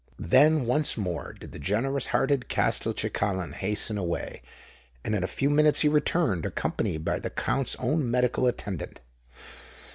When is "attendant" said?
8.47-8.99